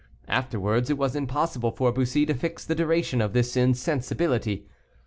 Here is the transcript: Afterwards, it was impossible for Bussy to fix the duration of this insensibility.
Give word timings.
Afterwards, 0.27 0.89
it 0.89 0.97
was 0.97 1.15
impossible 1.15 1.69
for 1.69 1.91
Bussy 1.91 2.25
to 2.25 2.33
fix 2.33 2.65
the 2.65 2.73
duration 2.73 3.21
of 3.21 3.33
this 3.33 3.55
insensibility. 3.55 4.67